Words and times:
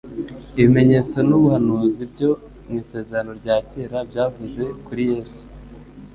ibimenyetso 0.57 1.17
n'ubuhanuzi 1.27 2.03
byo 2.13 2.31
mu 2.67 2.73
Isezerano 2.81 3.31
rya 3.39 3.55
Kera 3.69 3.99
byavuze 4.09 4.63
kuri 4.85 5.03
Yesu. 5.11 5.41